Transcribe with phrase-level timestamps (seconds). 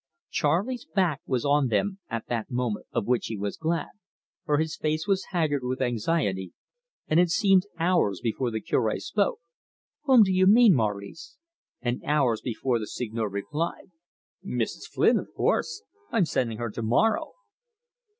[0.31, 3.89] Charley's back was on them at that moment, of which he was glad,
[4.43, 6.53] for his face was haggard with anxiety,
[7.07, 9.25] and it seemed hours before the Cure said:
[10.05, 11.37] "Whom do you mean, Maurice?"
[11.83, 13.91] and hours before the Seigneur replied:
[14.43, 14.87] "Mrs.
[14.91, 15.83] Flynn, of course.
[16.11, 17.33] I'm sending her tomorrow."